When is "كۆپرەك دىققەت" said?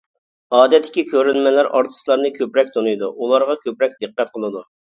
3.69-4.37